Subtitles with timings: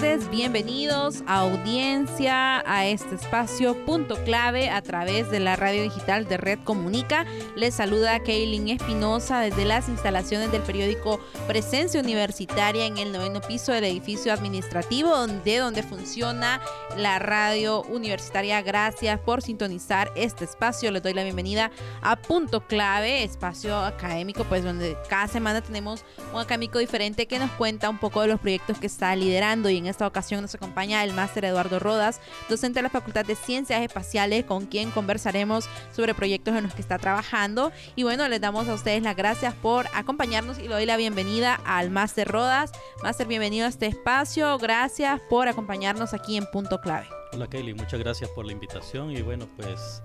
[0.00, 6.26] Buenas bienvenidos a audiencia a este espacio punto clave a través de la radio digital
[6.26, 7.24] de Red Comunica.
[7.56, 13.72] Les saluda Kaylin Espinosa desde las instalaciones del periódico Presencia Universitaria en el noveno piso
[13.72, 16.60] del edificio administrativo donde, donde funciona
[16.96, 18.60] la radio universitaria.
[18.62, 20.90] Gracias por sintonizar este espacio.
[20.90, 21.70] Les doy la bienvenida
[22.02, 27.50] a Punto Clave, espacio académico, pues donde cada semana tenemos un académico diferente que nos
[27.52, 31.02] cuenta un poco de los proyectos que está liderando y en esta ocasión nos acompaña
[31.02, 36.14] el máster Eduardo Rodas, docente de la Facultad de Ciencias Espaciales, con quien conversaremos sobre
[36.14, 37.72] proyectos en los que está trabajando.
[37.96, 41.60] Y bueno, les damos a ustedes las gracias por acompañarnos y le doy la bienvenida
[41.64, 42.72] al máster Rodas.
[43.02, 44.58] Máster, bienvenido a este espacio.
[44.58, 47.08] Gracias por acompañarnos aquí en Punto Clave.
[47.32, 50.02] Hola Kelly, muchas gracias por la invitación y bueno, pues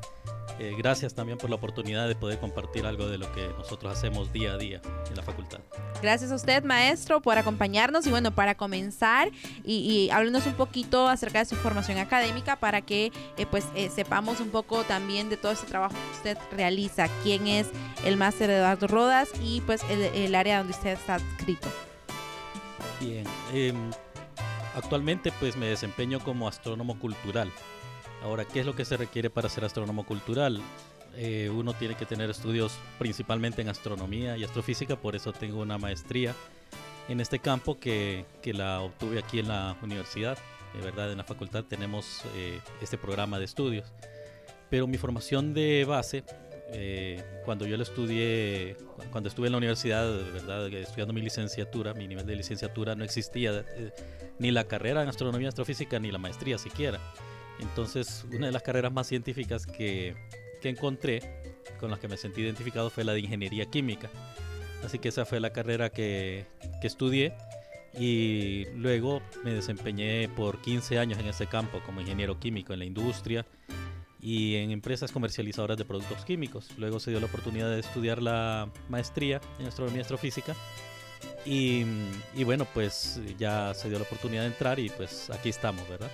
[0.59, 4.31] eh, gracias también por la oportunidad de poder compartir algo de lo que nosotros hacemos
[4.31, 5.59] día a día en la facultad.
[6.01, 9.29] Gracias a usted, maestro, por acompañarnos y bueno, para comenzar
[9.63, 13.89] y, y háblenos un poquito acerca de su formación académica para que eh, pues eh,
[13.89, 17.67] sepamos un poco también de todo ese trabajo que usted realiza, quién es
[18.03, 21.67] el máster Eduardo Rodas y pues el, el, área donde usted está adscrito.
[22.99, 23.73] Bien, eh,
[24.75, 27.51] actualmente pues me desempeño como astrónomo cultural.
[28.25, 30.59] Ahora, ¿qué es lo que se requiere para ser astrónomo cultural?
[31.15, 35.77] Eh, uno tiene que tener estudios principalmente en astronomía y astrofísica, por eso tengo una
[35.77, 36.33] maestría
[37.07, 40.39] en este campo que, que la obtuve aquí en la universidad.
[40.73, 43.93] De verdad, en la facultad tenemos eh, este programa de estudios.
[44.71, 46.23] Pero mi formación de base,
[46.73, 48.75] eh, cuando yo lo estudié,
[49.11, 53.63] cuando estuve en la universidad, verdad, estudiando mi licenciatura, mi nivel de licenciatura, no existía
[54.39, 56.99] ni la carrera en astronomía astrofísica ni la maestría siquiera.
[57.59, 60.15] Entonces, una de las carreras más científicas que,
[60.61, 61.21] que, encontré,
[61.79, 64.09] con las que me sentí identificado, fue la de ingeniería química.
[64.83, 66.45] Así que esa fue la carrera que,
[66.81, 67.33] que estudié
[67.97, 72.85] y luego me desempeñé por 15 años en ese campo como ingeniero químico en la
[72.85, 73.45] industria
[74.19, 76.69] y en empresas comercializadoras de productos químicos.
[76.77, 80.55] Luego se dio la oportunidad de estudiar la maestría en astronomía y astrofísica
[81.45, 81.85] y,
[82.35, 86.11] y bueno, pues ya se dio la oportunidad de entrar y pues aquí estamos, ¿verdad?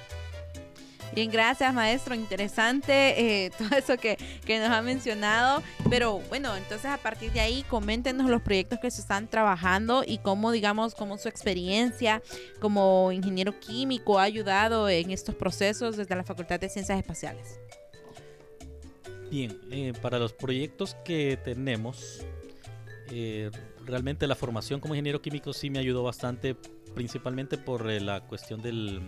[1.13, 5.61] Bien, gracias maestro, interesante eh, todo eso que, que, nos ha mencionado.
[5.89, 10.19] Pero bueno, entonces a partir de ahí coméntenos los proyectos que se están trabajando y
[10.19, 12.21] cómo, digamos, cómo su experiencia
[12.59, 17.59] como ingeniero químico ha ayudado en estos procesos desde la Facultad de Ciencias Espaciales.
[19.31, 22.25] Bien, eh, para los proyectos que tenemos,
[23.09, 23.49] eh,
[23.85, 26.55] realmente la formación como ingeniero químico sí me ayudó bastante,
[26.95, 29.01] principalmente por eh, la cuestión del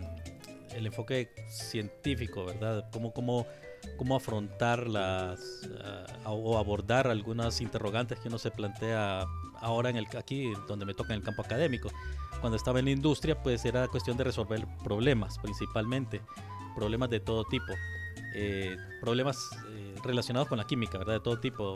[0.74, 2.88] el enfoque científico, ¿verdad?
[2.92, 3.46] Cómo, cómo,
[3.96, 5.68] cómo afrontar las
[6.26, 9.24] uh, o abordar algunas interrogantes que uno se plantea
[9.60, 11.90] ahora en el aquí donde me toca en el campo académico.
[12.40, 16.20] Cuando estaba en la industria, pues era cuestión de resolver problemas, principalmente
[16.74, 17.72] problemas de todo tipo,
[18.34, 21.14] eh, problemas eh, relacionados con la química, ¿verdad?
[21.14, 21.74] De todo tipo,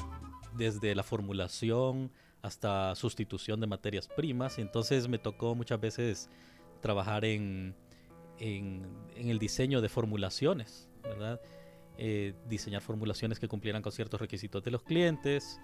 [0.57, 2.11] desde la formulación
[2.43, 4.59] hasta sustitución de materias primas.
[4.59, 6.29] Entonces me tocó muchas veces
[6.81, 7.75] trabajar en
[8.39, 11.41] en, en el diseño de formulaciones, ¿verdad?
[12.01, 15.59] Eh, diseñar formulaciones que cumplieran con ciertos requisitos de los clientes.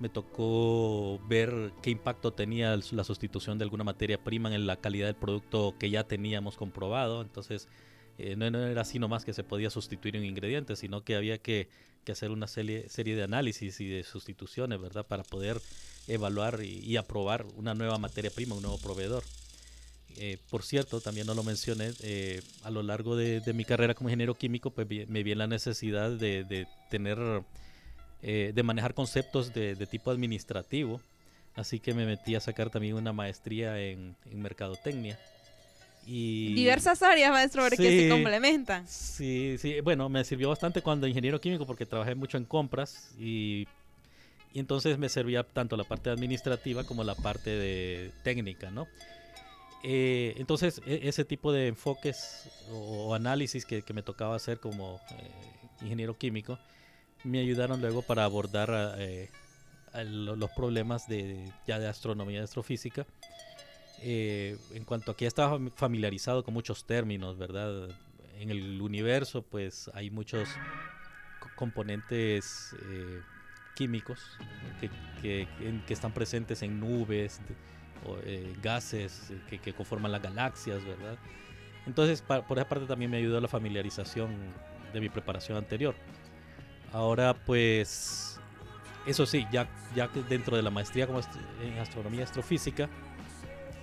[0.00, 5.08] Me tocó ver qué impacto tenía la sustitución de alguna materia prima en la calidad
[5.08, 7.20] del producto que ya teníamos comprobado.
[7.20, 7.68] Entonces,
[8.16, 11.36] eh, no, no, era así nomás que se podía sustituir un ingrediente, sino que había
[11.36, 11.68] que,
[12.04, 15.06] que hacer una serie, serie, de análisis y de sustituciones, ¿verdad?
[15.06, 15.60] Para poder
[16.08, 19.22] evaluar y, y aprobar una nueva materia prima, un nuevo proveedor.
[20.18, 23.94] Eh, por cierto, también no lo mencioné, eh, a lo largo de, de, mi carrera
[23.94, 27.18] como ingeniero químico, pues me vi en la necesidad de, de tener,
[28.22, 31.00] eh, de manejar conceptos de, de, tipo administrativo,
[31.56, 35.18] así que me metí a sacar también una maestría en, en mercadotecnia.
[36.06, 38.86] Y, Diversas áreas, maestro, porque sí, se complementan.
[38.86, 43.66] Sí, sí, bueno, me sirvió bastante cuando ingeniero químico porque trabajé mucho en compras y,
[44.52, 48.86] y entonces me servía tanto la parte administrativa como la parte de técnica, ¿no?
[49.86, 55.30] Eh, entonces, e ese tipo de enfoques o, análisis que, me tocaba hacer como eh,
[55.82, 56.58] ingeniero químico
[57.22, 59.28] me ayudaron luego para abordar eh,
[59.92, 63.06] los problemas de, ya de astronomía y astrofísica.
[64.00, 67.90] en cuanto a que ya estaba familiarizado con muchos términos, ¿verdad?
[68.38, 70.48] En el universo, pues hay muchos
[71.56, 72.74] componentes
[73.74, 74.20] químicos
[74.80, 75.46] que,
[75.86, 77.40] que, están presentes en nubes,
[78.24, 81.16] eh, gases que, que, conforman las galaxias, ¿verdad?
[81.86, 84.34] Entonces, por esa parte también me ayudó la familiarización
[84.92, 85.94] de mi preparación anterior.
[86.92, 88.40] Ahora, pues,
[89.06, 91.20] eso sí, ya, ya dentro de la maestría como
[91.62, 92.88] en astronomía y astrofísica,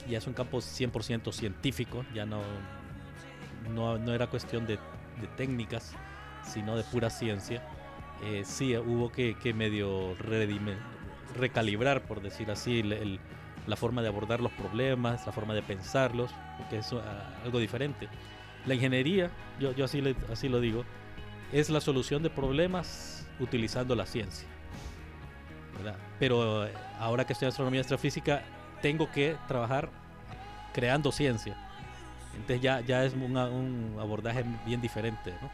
[0.10, 2.42] ya es un campo 100% científico, ya no,
[3.70, 4.78] no, no era cuestión de,
[5.20, 5.94] de, técnicas,
[6.44, 7.62] sino de pura ciencia.
[8.24, 10.16] Eh, sí, hubo que, que medio
[11.36, 13.20] recalibrar, por decir así, el,
[13.68, 16.94] la forma de abordar los problemas, la forma de pensarlos, porque es
[17.44, 18.08] algo diferente.
[18.66, 20.84] La ingeniería, yo, yo así, le, así lo digo,
[21.52, 24.48] es la solución de problemas utilizando la ciencia.
[25.78, 25.96] ¿verdad?
[26.20, 28.44] Pero eh, ahora que estoy en astronomía y astrofísica,
[28.82, 29.90] tengo que trabajar
[30.74, 31.56] creando ciencia.
[32.34, 35.50] Entonces ya, ya es un, un abordaje bien diferente, ¿no?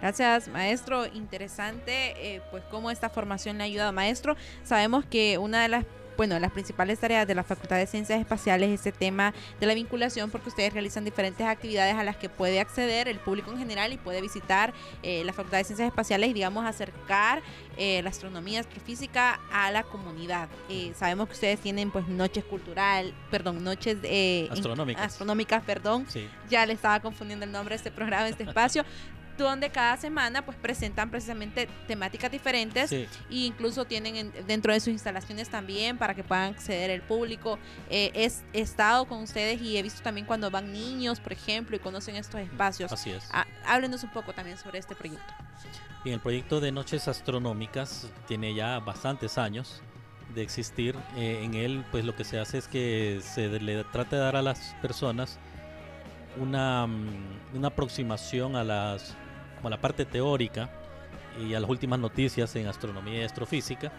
[0.00, 1.06] Gracias, maestro.
[1.06, 3.92] Interesante, eh, pues cómo esta formación le ha ayudado.
[3.92, 4.34] Maestro,
[4.64, 5.84] sabemos que una de las
[6.20, 9.72] bueno, las principales tareas de la Facultad de Ciencias Espaciales es este tema de la
[9.72, 13.94] vinculación porque ustedes realizan diferentes actividades a las que puede acceder el público en general
[13.94, 17.40] y puede visitar eh, la Facultad de Ciencias Espaciales y digamos acercar
[17.78, 20.50] eh, la astronomía, astrofísica a la comunidad.
[20.68, 23.96] Eh, sabemos que ustedes tienen pues noches cultural, perdón, noches
[24.50, 25.02] astronómicas.
[25.02, 26.04] astronómicas, perdón.
[26.06, 26.28] Sí.
[26.50, 28.84] Ya le estaba confundiendo el nombre de este programa, este espacio,
[29.44, 33.06] donde cada semana pues presentan precisamente temáticas diferentes Sí.
[33.30, 37.58] e incluso tienen en- dentro de sus instalaciones también para que puedan acceder el público.
[37.88, 41.76] Eh, es, he estado con ustedes y he visto también cuando van niños, por ejemplo,
[41.76, 42.92] y conocen estos espacios.
[42.92, 43.28] Así es.
[43.32, 45.32] Ah, háblenos un poco también sobre este proyecto.
[46.04, 49.82] Bien, el proyecto de Noches Astronómicas tiene ya bastantes años
[50.34, 50.96] de existir.
[51.16, 54.36] Eh, en él, pues lo que se hace es que se le trata de dar
[54.36, 55.38] a las personas
[56.38, 59.14] una, mm, una aproximación a las
[59.60, 60.70] como la parte teórica
[61.38, 63.92] y a las últimas noticias en astronomía y astrofísica.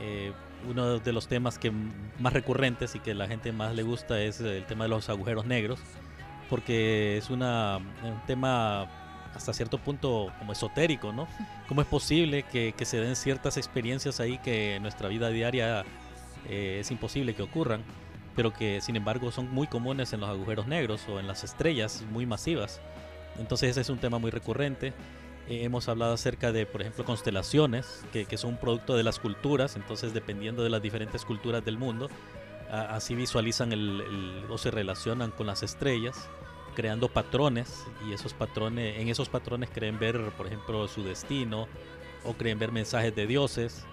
[0.00, 0.32] Eh,
[0.68, 1.70] uno de los temas que
[2.18, 5.44] más recurrentes y que la gente más le gusta es el tema de los agujeros
[5.44, 5.78] negros,
[6.48, 8.88] porque es una, un tema
[9.34, 11.28] hasta cierto punto como esotérico, ¿no?
[11.68, 15.84] ¿Cómo es posible que, que se den ciertas experiencias ahí que en nuestra vida diaria
[16.48, 17.82] eh, es imposible que ocurran,
[18.34, 22.04] pero que sin embargo son muy comunes en los agujeros negros o en las estrellas
[22.10, 22.80] muy masivas?
[23.38, 24.92] Entonces ese es un tema muy recurrente.
[25.48, 29.76] Eh, hemos hablado acerca de, por ejemplo, constelaciones, que, son un producto de las culturas,
[29.76, 32.08] entonces dependiendo de las diferentes culturas del mundo,
[32.70, 36.28] así visualizan el- o se relacionan con las estrellas,
[36.74, 41.68] creando patrones, y esos patrones, en esos patrones creen ver, por ejemplo, su destino,
[42.24, 43.84] o creen ver mensajes de dioses,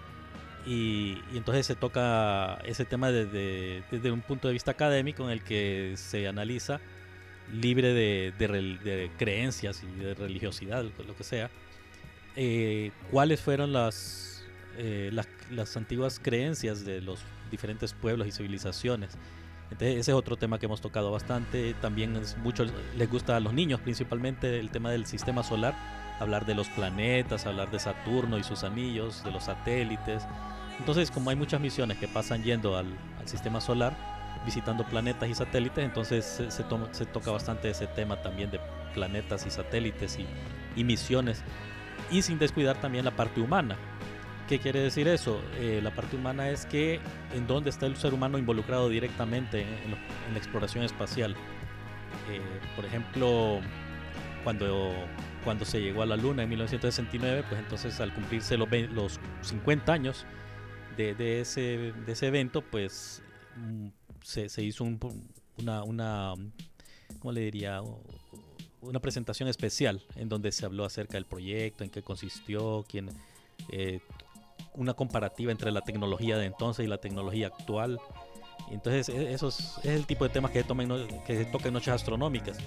[0.65, 5.31] y, y entonces se toca ese tema desde, desde un punto de vista académico en
[5.31, 6.79] el que se analiza
[7.51, 11.49] libre de, de creencias y de religiosidad, lo, que sea,
[12.35, 14.43] eh, cuáles fueron las,
[14.77, 17.19] eh, las, las antiguas creencias de los
[17.49, 19.17] diferentes pueblos y civilizaciones.
[19.65, 21.73] Entonces ese es otro tema que hemos tocado bastante.
[21.75, 22.65] También es mucho
[22.97, 25.75] les gusta a los niños principalmente el tema del sistema solar,
[26.19, 30.23] hablar de los planetas, hablar de Saturno y sus anillos, de los satélites.
[30.77, 32.87] Entonces como hay muchas misiones que pasan yendo al
[33.25, 38.21] sistema solar, visitando planetas y satélites, entonces se, se, toma- se toca bastante ese tema
[38.21, 38.59] también de
[38.93, 40.25] planetas y satélites y,
[40.75, 41.43] y misiones.
[42.09, 43.77] Y sin descuidar también la parte humana.
[44.49, 45.41] ¿Qué quiere decir eso?
[45.59, 46.99] Eh, la parte humana es que
[47.33, 49.67] en dónde está el ser humano involucrado directamente en,
[50.27, 51.35] en la exploración espacial.
[52.29, 52.41] Eh,
[52.75, 53.61] por ejemplo,
[54.43, 54.91] cuando,
[55.45, 59.93] cuando se llegó a la Luna en 1969, pues entonces al cumplirse los, los 50
[59.93, 60.25] años
[60.97, 63.23] de, de ese, de ese evento, pues
[63.55, 63.87] mm,
[64.23, 64.99] se, se hizo un-
[65.57, 66.33] una, una,
[67.19, 67.81] ¿cómo le diría?
[68.81, 73.09] Una presentación especial en donde se habló acerca del proyecto, en qué consistió, quién,
[73.71, 73.99] eh,
[74.73, 77.99] una comparativa entre la tecnología de entonces y la tecnología actual.
[78.71, 80.67] Entonces, e- eso es, es el tipo de temas que se,
[81.27, 82.57] que se toca en noches astronómicas.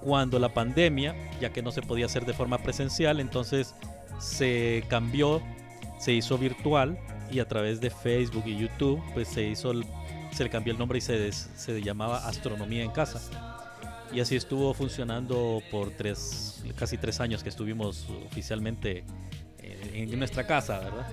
[0.00, 3.74] Cuando la pandemia, ya que no se podía hacer de forma presencial, entonces
[4.18, 5.40] se cambió,
[5.98, 6.98] se hizo virtual
[7.30, 9.84] y a través de Facebook y YouTube, pues se hizo, el-
[10.34, 13.20] se le cambió el nombre y se, des- se llamaba Astronomía en Casa.
[14.12, 19.04] Y así estuvo funcionando por tres, casi tres años que estuvimos oficialmente
[19.58, 21.06] eh, en nuestra casa, ¿verdad?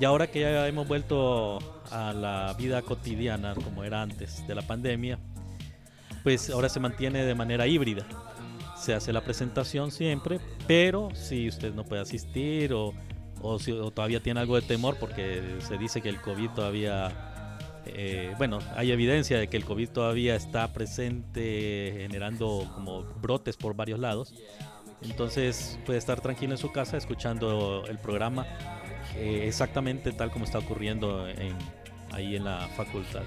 [0.00, 1.58] Y ahora que ya hemos vuelto
[1.90, 5.18] a la vida cotidiana como era antes de la pandemia,
[6.22, 8.06] pues ahora se mantiene de manera híbrida.
[8.76, 12.92] Se hace la presentación siempre, pero si usted no puede asistir o,
[13.40, 17.31] o si o todavía tiene algo de temor porque se dice que el COVID todavía
[17.86, 23.74] eh, bueno, hay evidencia de que el COVID todavía está presente, generando como brotes por
[23.74, 24.34] varios lados.
[25.02, 28.46] Entonces puede estar tranquilo en su casa escuchando el programa
[29.16, 31.26] eh, exactamente tal como está ocurriendo
[32.12, 33.22] ahí en la facultad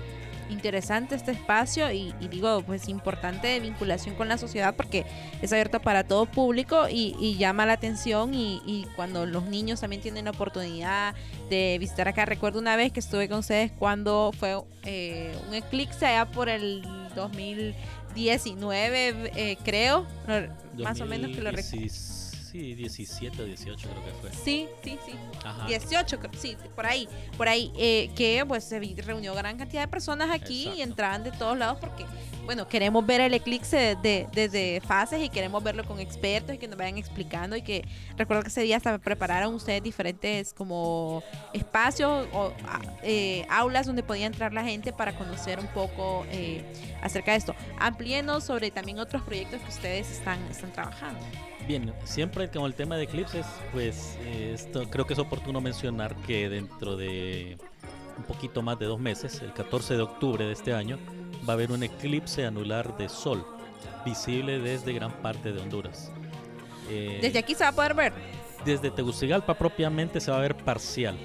[0.49, 5.05] interesante este espacio y, digo, pues importante vinculación con la sociedad porque
[5.41, 10.25] es abierto para todo público y, llama la atención y, cuando los niños también tienen
[10.25, 11.15] la oportunidad
[11.49, 12.25] de visitar acá.
[12.25, 16.81] Recuerdo una vez que estuve con ustedes cuando fue eh, un eclipse allá por el
[17.15, 20.05] 2019, eh, creo,
[20.77, 22.24] más o menos que lo recuerdo
[22.55, 24.31] sí, 17 o 18 creo que fue.
[24.31, 25.13] Sí, sí, sí.
[25.67, 27.07] 18, sí, por ahí,
[27.37, 31.31] por ahí, eh, que pues se reunió gran cantidad de personas aquí y entraban de
[31.31, 32.05] todos lados porque,
[32.45, 36.77] bueno, queremos ver el eclipse desde fases y queremos verlo con expertos y que nos
[36.77, 37.85] vayan explicando y que
[38.17, 42.53] recuerdo que ese día hasta prepararon ustedes diferentes como espacios o
[43.03, 46.63] eh, aulas donde podía entrar la gente para conocer un poco eh,
[47.01, 47.55] acerca de esto.
[47.79, 51.19] Amplíenos sobre también otros proyectos que ustedes están, están trabajando.
[51.67, 56.47] Bien, siempre con el tema de eclipses, pues esto, creo que es oportuno mencionar que
[56.47, 57.57] dentro de
[58.17, 60.99] un poquito más de dos meses, el 14 de octubre de este año,
[61.47, 63.45] va a haber un eclipse anular de sol,
[64.05, 66.11] visible desde gran parte de Honduras.
[66.89, 68.13] Eh, ¿Desde aquí se va a poder ver?
[68.63, 71.17] Desde Tegucigalpa propiamente se va a ver parcial,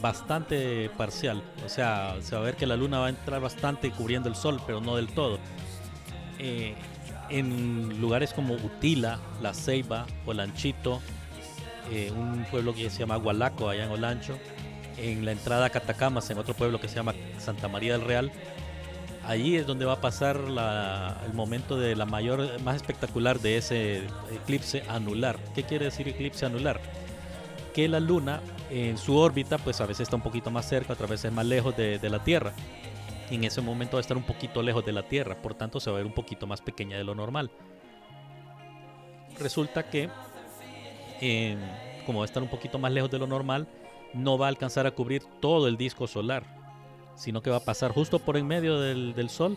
[0.00, 1.42] bastante parcial.
[1.66, 4.36] O sea, se va a ver que la luna va a entrar bastante cubriendo el
[4.36, 5.38] sol, pero no del todo.
[6.38, 6.74] Eh,
[7.30, 11.00] en lugares como Utila, La Ceiba, Olanchito,
[11.90, 14.38] eh, un pueblo que se llama Gualaco, allá en Olancho,
[14.96, 18.32] en la entrada a Catacamas, en otro pueblo que se llama Santa María del Real.
[19.26, 20.40] Allí es donde va a pasar
[21.26, 25.38] el momento de la mayor, más espectacular de ese eclipse anular.
[25.54, 26.80] ¿Qué quiere decir eclipse anular?
[27.74, 31.10] Que la luna en su órbita, pues a veces está un poquito más cerca, otras
[31.10, 32.52] veces más lejos de, de la Tierra
[33.30, 35.90] en ese momento va a estar un poquito lejos de la Tierra, por tanto se
[35.90, 37.50] va a ver un poquito más pequeña de lo normal.
[39.38, 40.10] Resulta que,
[41.20, 41.58] em,
[42.06, 43.68] como va a estar un poquito más lejos de lo normal,
[44.12, 46.44] no va a alcanzar a cubrir todo el disco solar,
[47.14, 49.56] sino que va a pasar justo por en medio del, Sol,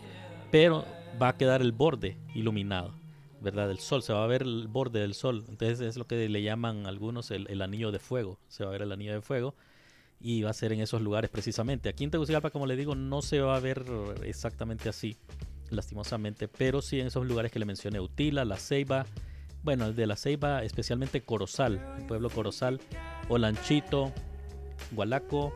[0.50, 0.84] pero
[1.20, 2.92] va a quedar el borde iluminado.
[3.40, 3.70] ¿verdad?
[3.70, 5.44] El sol, se va a ver el borde del sol.
[5.48, 8.38] Entonces es lo que le llaman algunos el anillo de fuego.
[8.48, 9.54] Se va a ver el anillo de fuego
[10.24, 11.90] y va a ser en esos lugares precisamente.
[11.90, 13.84] Aquí en Tegucigalpa, como le digo, no se va a ver
[14.24, 15.18] exactamente así,
[15.68, 19.04] lastimosamente, pero sí en esos lugares que le mencioné, Utila, La Ceiba,
[19.62, 22.80] bueno, el de La Ceiba, especialmente Corozal, el pueblo Corozal,
[23.28, 24.14] Olanchito,
[24.92, 25.52] Gualaco,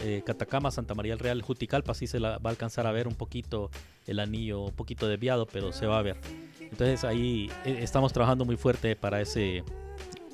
[0.00, 3.14] eh, Catacama, Santa María del Real, Juticalpa, sí se va a alcanzar a ver un
[3.14, 3.70] poquito
[4.08, 6.16] el anillo, un poquito desviado, pero se va a ver.
[6.60, 9.62] Entonces ahí eh, estamos trabajando muy fuerte para ese,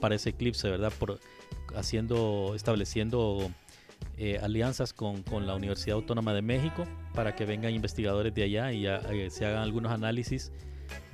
[0.00, 0.90] para ese eclipse, ¿verdad?
[0.98, 1.20] Por,
[1.76, 3.50] haciendo, estableciendo
[4.16, 8.87] eh, alianzas con, la Universidad Autónoma de México para que vengan investigadores de allá y
[8.87, 10.52] eh, se hagan algunos análisis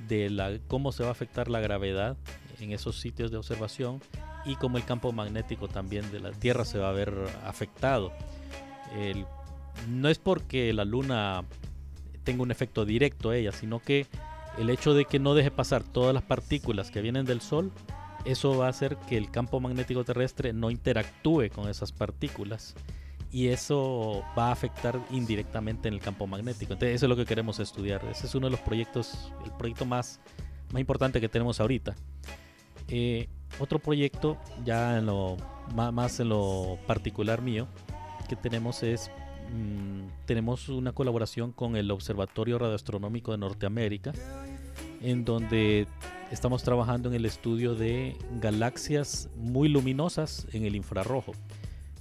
[0.07, 2.17] de la, cómo se va a afectar la gravedad
[2.59, 4.01] en esos sitios de observación
[4.45, 7.13] y cómo el campo magnético también de la Tierra se va a ver
[7.45, 8.11] afectado.
[9.89, 11.43] no es porque la Luna
[12.23, 14.07] tenga un efecto directo a ella, sino que
[14.57, 17.71] el hecho de que no deje pasar todas las partículas que vienen del Sol
[18.25, 22.75] eso va a hacer que el campo magnético terrestre no interactúe con esas partículas
[23.31, 26.73] y eso va a afectar indirectamente en el campo magnético.
[26.73, 28.05] Entonces eso es lo que queremos estudiar.
[28.05, 30.19] Ese es uno de los proyectos, el proyecto más,
[30.71, 31.95] más importante que tenemos ahorita.
[32.89, 35.37] Eh, otro proyecto, ya en lo,
[35.73, 37.67] más en lo particular mío,
[38.27, 39.09] que tenemos es,
[39.51, 44.11] mm, tenemos una colaboración con el Observatorio Radioastronómico de Norteamérica,
[45.01, 45.87] en donde
[46.31, 51.33] estamos trabajando en el estudio de galaxias muy luminosas en el infrarrojo.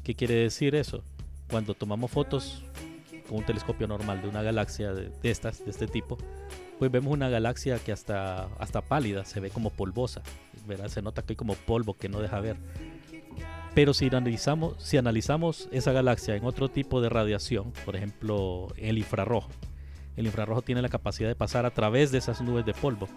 [0.04, 1.02] ¿Qué quiere decir eso?
[1.50, 2.62] Cuando tomamos fotos
[3.28, 6.19] con un telescopio normal de una galaxia de, estas, de este tipo,
[6.78, 8.49] pues vemos una galaxia que hasta,
[8.88, 10.23] pálida, se ve como polvosa,
[10.66, 10.88] ¿verdad?
[10.88, 12.57] se nota que hay como polvo que no deja ver.
[13.75, 18.99] Pero si analizamos, si analizamos esa galaxia en otro tipo de radiación, por ejemplo el
[18.99, 19.49] infrarrojo,
[20.16, 23.08] el infrarrojo tiene la capacidad de pasar a través de esas nubes de polvo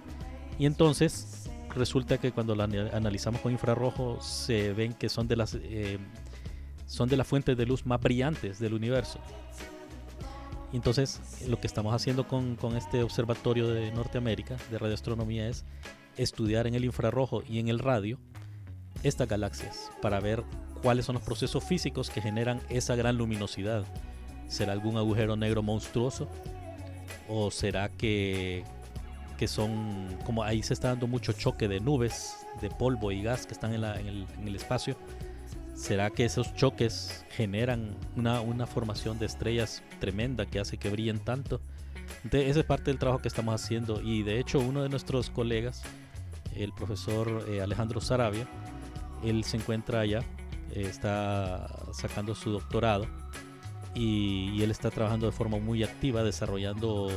[0.59, 5.55] y entonces resulta que cuando la analizamos con infrarrojo se ven que son de las
[5.55, 5.97] eh,
[6.85, 9.19] son de las fuentes de luz más brillantes del universo.
[10.71, 15.65] Entonces lo que estamos haciendo con, con este observatorio de Norteamérica de radioastronomía es
[16.17, 18.19] estudiar en el infrarrojo y en el radio
[19.03, 20.43] estas galaxias para ver
[20.81, 23.85] cuáles son los procesos físicos que generan esa gran luminosidad.
[24.47, 26.27] ¿Será algún agujero negro monstruoso?
[27.27, 28.63] ¿O será que
[29.37, 33.45] que son como ahí se está dando mucho choque de nubes, de polvo y gas
[33.45, 34.95] que están en, el, espacio.
[35.75, 41.19] ¿Será que esos choques generan una, una formación de estrellas tremenda que hace que brillen
[41.19, 41.59] tanto?
[42.31, 45.81] Esa es parte del trabajo que estamos haciendo y de hecho uno de nuestros colegas,
[46.55, 48.47] el profesor eh, Alejandro Sarabia,
[49.23, 50.19] él se encuentra allá,
[50.71, 53.07] eh, está sacando su doctorado
[53.95, 57.09] y, y, él está trabajando de forma muy activa desarrollando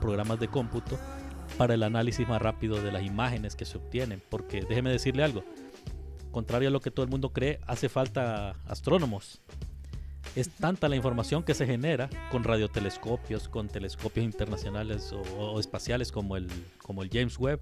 [0.00, 0.98] programas de cómputo
[1.56, 4.22] para el análisis más rápido de las imágenes que se obtienen.
[4.28, 5.44] Porque déjeme decirle algo,
[6.30, 9.40] contrario a lo que todo el mundo cree, hace falta astrónomos.
[10.36, 16.10] Es tanta la información que se genera con radiotelescopios, con telescopios internacionales o, o espaciales
[16.10, 16.48] como el,
[16.82, 17.60] como el James Webb,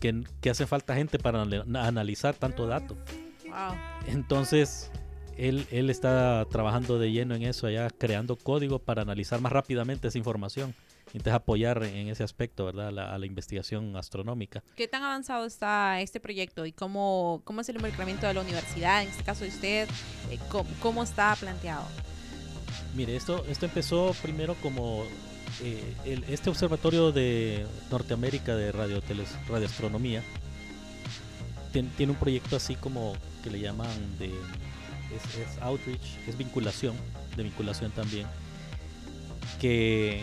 [0.00, 2.96] que, que, hace falta gente para analizar tanto dato.
[3.44, 3.76] Wow.
[4.06, 4.90] Entonces,
[5.36, 10.08] él, él, está trabajando de lleno en eso allá, creando código para analizar más rápidamente
[10.08, 10.74] esa información.
[11.08, 12.88] Entonces apoyar en ese aspecto, ¿verdad?
[12.88, 14.62] A la, a la, investigación astronómica.
[14.76, 19.02] ¿Qué tan avanzado está este proyecto y cómo, cómo es el involucramiento de la universidad,
[19.02, 19.88] en este caso de usted?
[20.30, 21.84] Eh, ¿cómo, ¿Cómo está planteado?
[22.96, 25.04] Mire, esto, esto empezó primero como
[25.62, 29.02] eh, el, este observatorio de Norteamérica de radio,
[29.48, 30.22] radioastronomía
[31.72, 34.30] tiene, tiene, un proyecto así como que le llaman de
[35.16, 36.94] es, es outreach, es vinculación,
[37.36, 38.26] de vinculación también,
[39.60, 40.22] que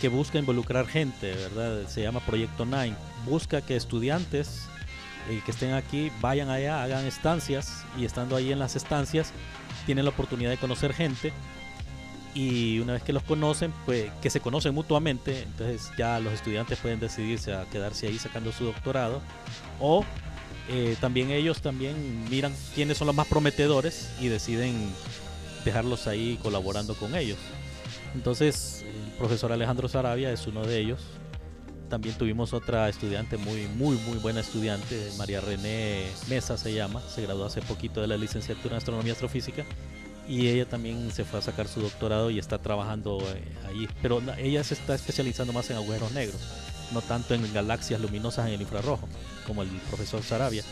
[0.00, 1.86] que busca involucrar gente, ¿verdad?
[1.88, 2.96] Se llama Proyecto Nine.
[3.26, 4.66] Busca que estudiantes
[5.30, 9.32] eh, que estén aquí vayan allá, hagan estancias y estando ahí en las estancias
[9.86, 11.32] tienen la oportunidad de conocer gente
[12.34, 16.78] y una vez que los conocen, pues que se conocen mutuamente, entonces ya los estudiantes
[16.78, 19.22] pueden decidirse a quedarse ahí sacando su doctorado
[19.80, 20.04] o
[20.68, 24.88] eh, también ellos también miran quiénes son los más prometedores y deciden
[25.64, 27.38] dejarlos ahí colaborando con ellos.
[28.14, 31.00] Entonces, el profesor Alejandro Sarabia es uno de ellos.
[31.88, 37.22] También tuvimos otra estudiante muy, muy, muy buena estudiante, María René Mesa se llama, se
[37.22, 39.64] graduó hace poquito de la licenciatura en Astronomía Astrofísica
[40.26, 43.88] y ella también se fue a sacar su doctorado y está trabajando eh, ahí.
[44.00, 46.40] Pero ella se está especializando más en agujeros negros,
[46.92, 49.08] no tanto en galaxias luminosas en el infrarrojo,
[49.46, 50.62] como el profesor Sarabia.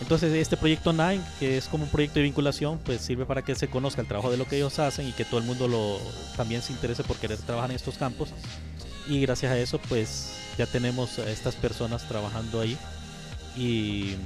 [0.00, 3.54] Entonces este proyecto Nine, que es como un proyecto de vinculación, pues sirve para que
[3.54, 5.98] se conozca el trabajo de lo que ellos hacen y que todo el mundo lo,
[6.36, 8.30] también se interese por querer trabajar en estos campos.
[9.06, 12.76] Y gracias a eso, pues ya tenemos a estas personas trabajando ahí.
[13.56, 14.16] Y,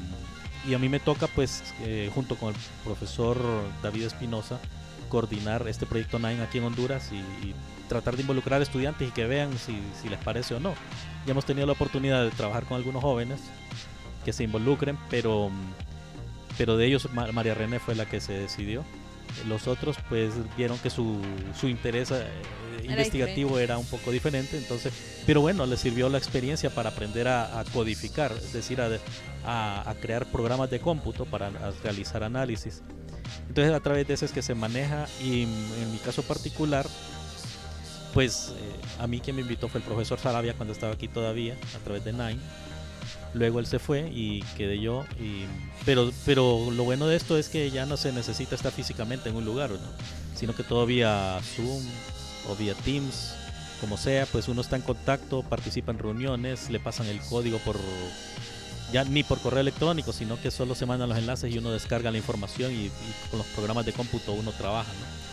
[0.67, 3.39] y a mí me toca, pues, eh, junto con el profesor
[3.83, 4.59] David Espinosa,
[5.09, 7.17] coordinar este proyecto Nine aquí en Honduras y,
[7.47, 7.55] y,
[7.89, 10.75] tratar de involucrar estudiantes y que vean si, si les parece o no.
[11.25, 13.41] Ya hemos tenido la oportunidad de trabajar con algunos jóvenes
[14.27, 15.51] que se involucren, pero,
[16.59, 18.85] pero de ellos María René fue la que se decidió.
[19.47, 21.21] Los otros pues vieron que su,
[21.59, 22.27] su interés eh,
[22.77, 23.65] Era investigativo diferente.
[23.65, 24.93] era un poco diferente, entonces,
[25.27, 28.89] pero bueno, les sirvió la experiencia para aprender a, a codificar, es decir, a,
[29.45, 31.51] a, a crear programas de cómputo para
[31.83, 32.83] realizar análisis.
[33.49, 36.87] Entonces a través de eso es que se maneja y en mi caso particular,
[38.15, 41.57] pues eh, a mí quien me invitó fue el profesor Sarabia cuando estaba aquí todavía,
[41.75, 42.39] a través de Nine.
[43.35, 45.05] Luego él se fue y quedé yo.
[45.21, 45.45] Y,
[45.85, 49.37] pero, pero lo bueno de esto es que ya no se necesita estar físicamente en
[49.37, 49.79] un lugar, ¿no?
[50.39, 51.83] sino que todo vía Zoom
[52.49, 53.35] o vía Teams,
[53.81, 57.77] como sea, pues uno está en contacto, participa en reuniones, le pasan el código por
[58.93, 62.11] ya ni por correo electrónico, sino que solo se mandan los enlaces y uno descarga
[62.11, 62.93] la información y, y
[63.31, 64.91] con los programas de cómputo uno trabaja.
[64.93, 65.29] ¿no?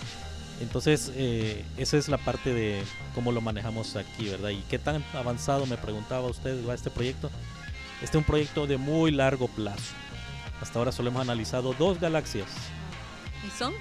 [0.61, 4.49] Entonces, eh, esa es la parte de cómo lo manejamos aquí, ¿verdad?
[4.49, 7.29] Y qué tan avanzado, me preguntaba usted, va este proyecto.
[8.01, 9.93] Este es un proyecto de muy largo plazo.
[10.61, 12.47] Hasta ahora solo hemos analizado dos galaxias
[13.45, 13.73] ¿Y son?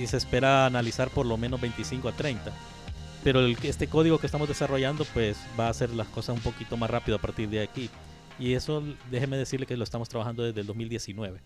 [0.00, 2.52] y se espera analizar por lo menos 25 a 30.
[3.24, 6.76] Pero el, este código que estamos desarrollando pues va a hacer las cosas un poquito
[6.76, 7.90] más rápido a partir de aquí.
[8.38, 11.40] Y eso déjeme decirle que lo estamos trabajando desde el 2019.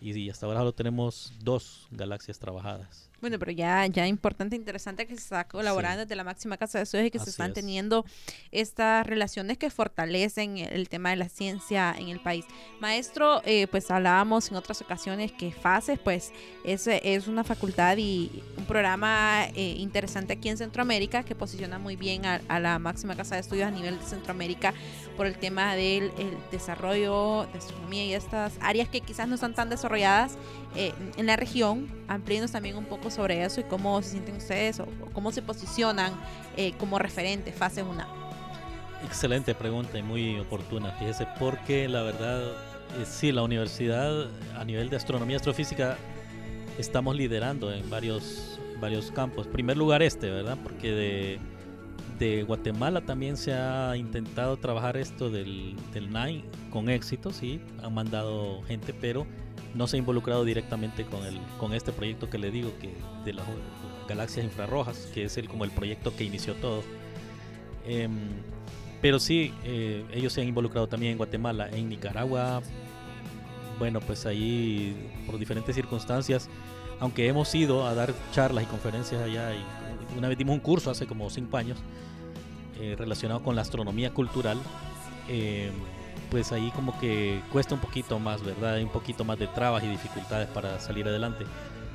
[0.00, 3.10] Y, y hasta ahora solo tenemos dos galaxias trabajadas.
[3.20, 6.04] Bueno, pero ya, ya importante, interesante que se está colaborando Sí.
[6.06, 7.54] desde la máxima casa de estudios y que se Así están es.
[7.54, 8.04] teniendo
[8.52, 12.44] estas relaciones que fortalecen el tema de la ciencia en el país.
[12.80, 16.32] Maestro, eh, pues hablábamos en otras ocasiones que FACES, pues
[16.64, 21.96] es, es una facultad y un programa eh, interesante aquí en Centroamérica que posiciona muy
[21.96, 24.74] bien a, a la máxima casa de estudios a nivel de Centroamérica
[25.16, 29.54] por el tema del el desarrollo de astronomía y estas áreas que quizás no están
[29.54, 30.36] tan desarrolladas
[30.76, 34.80] eh, en la región, amplíenos también un poco sobre eso y cómo se sienten ustedes
[34.80, 36.12] o, cómo se posicionan
[36.56, 38.04] eh, como referente fase 1.
[39.04, 44.90] Excelente pregunta y muy oportuna, fíjese, porque la verdad, eh, sí, la universidad a nivel
[44.90, 45.96] de astronomía y astrofísica
[46.78, 49.46] estamos liderando en varios, varios campos.
[49.46, 50.58] En primer lugar este, ¿verdad?
[50.62, 51.38] Porque de,
[52.18, 57.94] de Guatemala también se ha intentado trabajar esto del, del NINE con éxito, sí, han
[57.94, 59.26] mandado gente, pero
[59.74, 62.92] no se ha involucrado directamente con, el, con este proyecto que le digo, que
[63.24, 63.46] de las
[64.08, 66.82] galaxias infrarrojas, que es el, como el proyecto que inició todo.
[67.86, 68.12] Em,
[69.00, 72.62] pero sí, eh, ellos se han involucrado también en Guatemala, en Nicaragua.
[73.78, 76.48] Bueno, pues ahí por diferentes circunstancias,
[76.98, 79.62] aunque hemos ido a dar charlas y conferencias allá, y
[80.16, 81.78] una vez dimos un curso hace como cinco años
[82.80, 84.58] eh, relacionado con la astronomía cultural,
[85.28, 85.70] eh,
[86.30, 88.74] pues ahí como que cuesta un poquito más, ¿verdad?
[88.74, 91.44] Hay un poquito más de trabas y dificultades para salir adelante.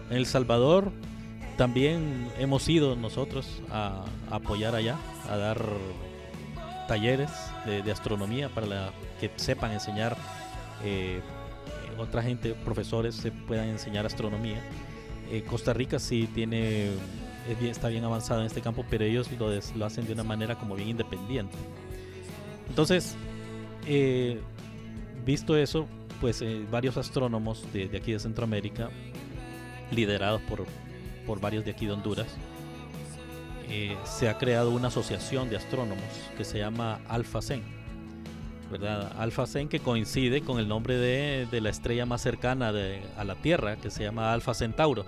[0.10, 0.92] En El Salvador
[1.58, 4.98] también hemos ido nosotros a, a apoyar allá,
[5.30, 5.64] a dar
[6.88, 7.32] talleres
[7.66, 10.18] de, astronomía para la, que sepan enseñar
[10.84, 11.22] eh,
[11.98, 14.62] otra gente, profesores, se puedan enseñar astronomía.
[15.32, 16.92] Eh, Costa Rica sí tiene,
[17.62, 19.30] está bien avanzado en este campo, pero ellos
[19.76, 21.56] lo, hacen de una manera como bien independiente.
[22.70, 23.16] Entonces,
[23.86, 24.40] eh,
[25.26, 25.88] visto eso,
[26.22, 28.90] pues varios astrónomos de, de, aquí de Centroamérica,
[29.92, 30.66] liderados por,
[31.26, 32.28] por varios de aquí de Honduras,
[33.70, 36.04] eh, se ha creado una asociación de astrónomos
[36.38, 37.64] que se llama Alpha Cen.
[38.70, 39.14] ¿verdad?
[39.18, 42.72] Alpha Cen que coincide con el nombre de, la estrella más cercana
[43.18, 45.06] a la Tierra, que se llama Alpha Centauro.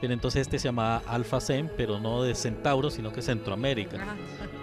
[0.00, 4.16] Pero entonces este se llama Alpha Cen, pero no de Centauro, sino que Centroamérica.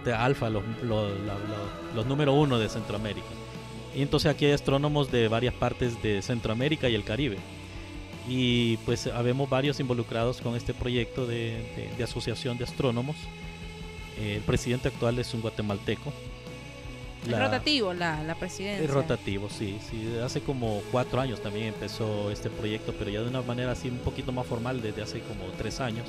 [0.04, 3.28] De Alpha, los, los número uno de Centroamérica.
[3.96, 7.38] Y entonces aquí hay astrónomos de varias partes de Centroamérica y el Caribe
[8.28, 13.16] y pues habemos varios involucrados con este proyecto de, asociación de astrónomos.
[14.20, 16.12] el presidente actual es un guatemalteco.
[17.34, 18.84] Es rotativo la, la presidencia.
[18.86, 20.18] Es rotativo, sí, sí.
[20.24, 24.00] Hace como cuatro años también empezó este proyecto, pero ya de una manera así un
[24.00, 26.08] poquito más formal desde hace como tres años.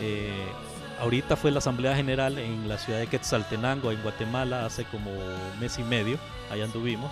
[0.00, 0.44] Eh,
[1.00, 5.10] ahorita fue la Asamblea General en la ciudad de Quetzaltenango, en Guatemala, hace como
[5.60, 6.18] mes y medio.
[6.50, 7.10] Allá anduvimos.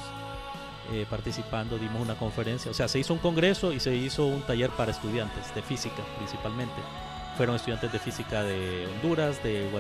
[0.93, 4.43] Eh, participando, dimos una conferencia, o sea, se hizo un congreso y se hizo un
[4.43, 6.75] taller para estudiantes de física principalmente.
[7.37, 9.71] Fueron estudiantes de física de Honduras, de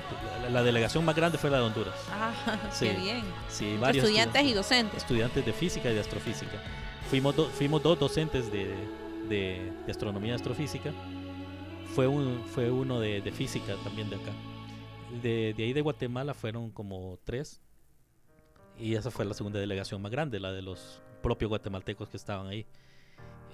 [0.50, 1.94] la delegación más grande fue la de Honduras.
[2.10, 2.32] Ah,
[2.78, 3.22] qué bien.
[3.48, 4.98] Sí, varios estudiantes y docentes.
[4.98, 6.62] Estudiantes de física y de astrofísica.
[7.10, 8.74] Fuimos, fuimos dos docentes de,
[9.28, 10.92] de, astronomía y astrofísica.
[11.94, 14.32] Fue, un, fue uno de, de física también de acá.
[15.22, 17.60] De, de ahí de Guatemala fueron como tres
[18.80, 22.46] y esa fue la segunda delegación más grande, la de los propios guatemaltecos que estaban
[22.46, 22.66] ahí.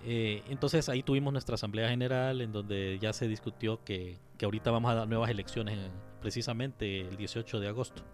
[0.09, 4.71] Eh, entonces ahí tuvimos nuestra asamblea general en donde ya se discutió que, que ahorita
[4.71, 5.77] vamos a dar nuevas elecciones
[6.21, 8.05] precisamente el 18 de agosto.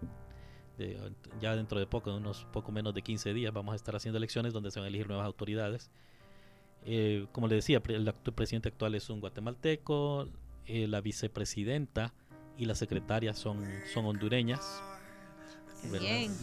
[1.39, 4.53] ya dentro de poco, unos poco menos de 15 días, vamos a estar haciendo elecciones
[4.53, 5.91] donde se van a elegir nuevas autoridades.
[6.83, 10.27] Eh, como le decía, el, presidente actual es un guatemalteco,
[10.65, 12.11] eh, la vicepresidenta
[12.57, 14.81] y la secretaria son, son hondureñas,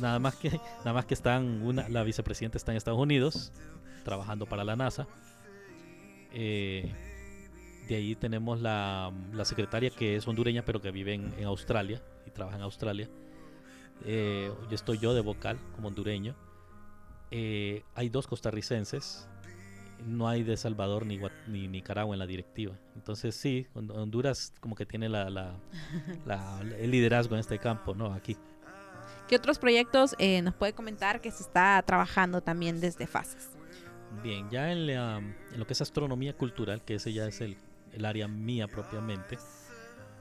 [0.01, 3.53] Nada más que nada más que están una, la vicepresidenta está en Estados Unidos
[4.05, 5.07] trabajando para la NASA.
[6.33, 6.91] Eh,
[7.89, 9.13] de ahí tenemos la,
[9.45, 13.09] secretaria que es hondureña pero que vive en, Australia y trabaja en Australia.
[14.05, 16.35] Eh, estoy yo de vocal como hondureño.
[17.31, 19.29] Eh, hay dos costarricenses.
[20.07, 22.75] No hay de Salvador ni, ni Nicaragua en la directiva.
[22.95, 28.15] Entonces sí, Honduras como que tiene la, la, el liderazgo en este campo, ¿no?
[28.15, 28.37] Aquí.
[29.29, 33.60] ¿Qué otros proyectos eh, nos puede comentar que se está trabajando también desde FASES?
[34.23, 34.87] Bien, ya en,
[35.57, 37.57] lo que es astronomía cultural, que ese ya es el,
[38.05, 39.39] área mía propiamente,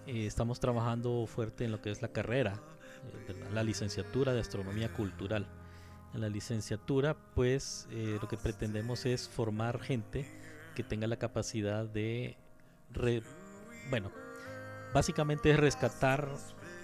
[0.07, 2.59] eh, estamos trabajando fuerte en lo que es la carrera,
[3.27, 5.47] eh, la licenciatura de astronomía cultural.
[6.13, 10.25] En la licenciatura, pues lo que pretendemos es formar gente
[10.75, 12.35] que tenga la capacidad de,
[13.89, 14.11] bueno,
[14.93, 16.29] básicamente es rescatar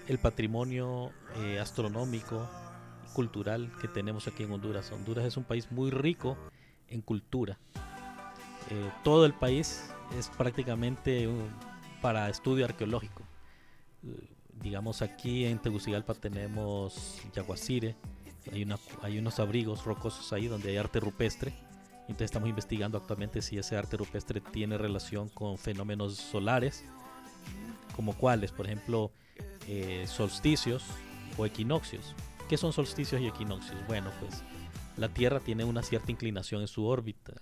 [0.08, 2.48] el patrimonio eh, astronómico
[3.14, 4.92] cultural que tenemos aquí en Honduras.
[4.92, 6.36] Honduras es un país muy rico
[6.88, 7.58] en cultura.
[8.70, 11.28] Eh, todo el país es prácticamente
[12.00, 13.22] para estudio arqueológico.
[14.04, 14.28] Eh,
[14.62, 17.96] digamos aquí en Tegucigalpa tenemos Yaguacire,
[18.52, 21.52] hay, una, hay unos abrigos rocosos ahí donde hay arte rupestre.
[22.02, 26.84] Entonces estamos investigando actualmente si ese arte rupestre tiene relación con fenómenos solares,
[27.96, 29.10] como cuáles, por ejemplo,
[29.66, 30.84] eh, solsticios
[31.36, 32.14] o equinoccios.
[32.48, 33.76] ¿Qué son solsticios y equinoccios?
[33.88, 34.44] Bueno, pues
[34.96, 37.34] la Tierra tiene una cierta inclinación en su órbita.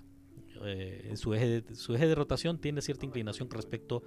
[0.64, 4.02] Eh, en su eje, de, rotación tiene cierta inclinación respecto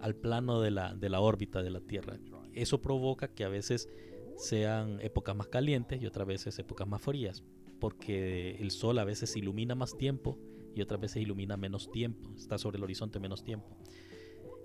[0.00, 2.18] al plano de la, órbita de la Tierra.
[2.52, 3.88] Eso provoca que a veces
[4.36, 7.42] sean épocas más calientes y otras veces épocas más frías,
[7.80, 10.38] porque el Sol a veces ilumina más tiempo
[10.74, 13.66] y otras veces ilumina menos tiempo, está sobre el horizonte menos tiempo.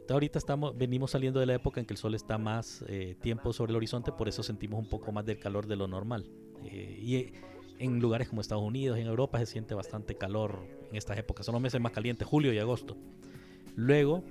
[0.10, 3.54] ahorita estamos, venimos saliendo de la época en que el sol está más eh, tiempo
[3.54, 6.30] sobre el horizonte, por eso sentimos un poco más del calor de lo normal.
[6.66, 7.34] Eh, y
[7.82, 11.46] en lugares como Estados Unidos, en Europa se siente bastante calor en estas épocas.
[11.46, 12.96] Son los meses más calientes, julio y agosto.
[13.76, 14.24] Luego,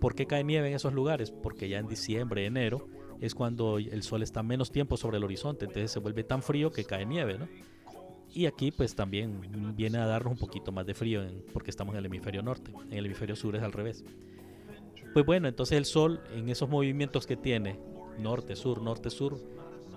[0.00, 1.30] ¿por qué cae nieve en esos lugares?
[1.30, 2.88] Porque ya en diciembre, enero,
[3.20, 6.72] es cuando el sol está menos tiempo sobre el horizonte, entonces se vuelve tan frío
[6.72, 7.46] que cae nieve, ¿no?
[8.34, 11.98] Y aquí pues también viene a darnos un poquito más de frío porque estamos en
[11.98, 14.02] el hemisferio norte, en el hemisferio sur es al revés.
[15.12, 17.78] Pues bueno, entonces el sol en esos movimientos que tiene,
[18.18, 19.38] norte, sur, norte, sur,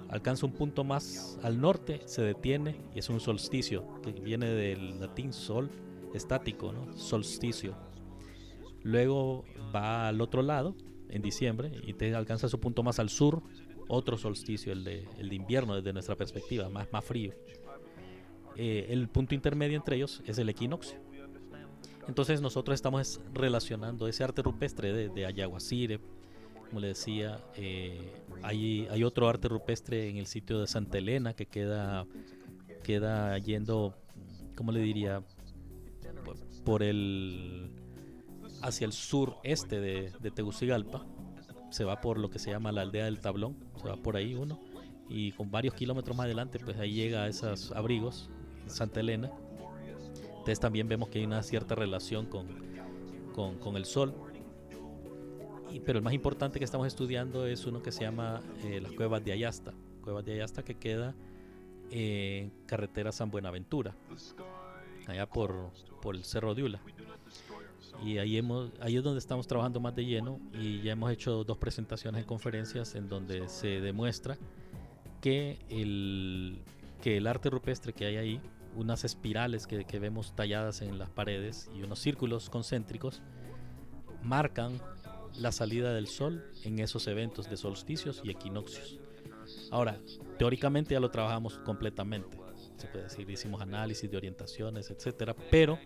[0.10, 5.00] alcanza un punto más al norte, se detiene y es un solsticio, que viene del
[5.00, 5.70] latín sol,
[6.14, 6.98] estático, ¿no?
[6.98, 7.76] solsticio.
[8.84, 9.44] Luego
[9.76, 10.76] va al otro lado,
[11.10, 13.42] en diciembre, y te alcanza su punto más al sur,
[13.88, 17.34] otro solsticio, el de, el de invierno desde nuestra perspectiva, más, más frío.
[18.56, 21.00] Eh, el punto intermedio entre ellos es el equinoccio.
[22.08, 25.26] Entonces nosotros estamos relacionando ese arte rupestre de, de
[26.68, 31.46] como le decía, eh, hay, otro arte rupestre en el sitio de Santa Elena que
[31.46, 32.06] queda,
[32.84, 33.96] queda yendo,
[34.56, 35.24] ¿cómo le diría?
[36.64, 37.72] Por el
[38.62, 41.06] hacia el sureste de, de Tegucigalpa,
[41.70, 44.34] se va por lo que se llama la aldea del tablón, se va por ahí
[44.34, 44.60] uno,
[45.08, 48.30] y con varios kilómetros más adelante, pues ahí llega a esos abrigos
[48.68, 49.32] Santa Elena.
[50.30, 52.48] Entonces también vemos que hay una cierta relación con,
[53.34, 54.14] con, el Sol.
[55.86, 59.24] Pero el más importante que estamos estudiando es uno que se llama eh, las cuevas
[59.24, 59.74] de Ayasta.
[60.04, 61.16] Cuevas de Ayasta que queda
[61.92, 63.96] en carretera San Buenaventura,
[65.08, 66.82] allá por, por el Cerro de Ula.
[68.04, 71.44] Y ahí, hemos, ahí es donde estamos trabajando más de lleno y ya hemos hecho
[71.44, 74.38] dos presentaciones en conferencias en donde se demuestra
[75.22, 76.62] que el,
[77.02, 78.42] que el arte rupestre que hay ahí
[78.76, 83.22] unas espirales que, vemos talladas en las paredes y unos círculos concéntricos
[84.22, 84.80] marcan
[85.40, 89.00] la salida del sol en esos eventos de solsticios y equinoccios.
[89.72, 90.00] Ahora,
[90.38, 92.38] teóricamente ya lo trabajamos completamente.
[92.78, 95.80] Se puede decir, hicimos análisis de orientaciones, etcétera, pero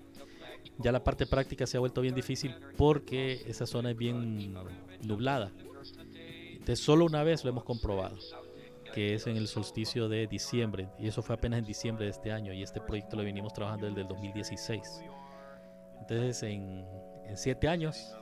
[0.77, 4.53] ya la parte práctica se ha vuelto bien difícil porque esa zona es bien
[5.01, 5.51] nublada.
[6.51, 8.17] Entonces, solo una vez lo hemos comprobado
[8.93, 12.31] que es en el solsticio de diciembre, y eso fue apenas en diciembre de este
[12.31, 15.03] año, y este proyecto lo venimos trabajando desde el 2016.
[16.01, 16.85] Entonces, en,
[17.35, 18.15] siete años,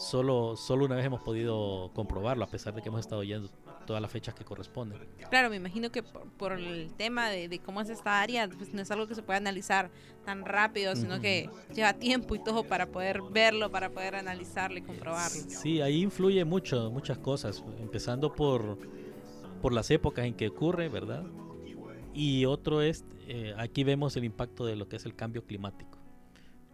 [0.00, 3.48] solo, solo una vez hemos podido comprobarlo, a pesar de que hemos estado yendo
[3.86, 4.98] todas las fechas que corresponden.
[5.28, 8.90] Claro, me imagino que por, el tema de, cómo es esta área, pues no es
[8.90, 9.90] algo que se pueda analizar
[10.24, 14.82] tan rápido, sino que lleva tiempo y todo para poder verlo, para poder analizarlo y
[14.82, 15.40] comprobarlo.
[15.48, 18.78] Sí, ahí influye mucho, muchas cosas, empezando por
[19.60, 21.24] por las épocas en que ocurre, ¿verdad?
[22.12, 25.99] Y otro es, eh, aquí vemos el impacto de lo que es el cambio climático.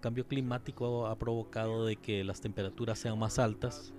[0.00, 3.92] Cambio climático ha provocado de que las temperaturas sean más altas,